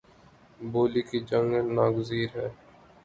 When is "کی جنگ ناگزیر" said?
1.09-2.29